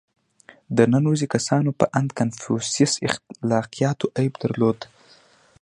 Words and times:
•د 0.77 0.79
نن 0.93 1.03
ورځې 1.09 1.27
کسانو 1.35 1.69
په 1.79 1.85
اند 1.97 2.09
کنفوسیوس 2.19 2.93
اخلاقیاتو 3.07 4.05
عیب 4.17 4.33
درلود. 4.43 4.79